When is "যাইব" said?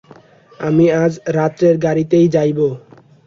2.27-2.59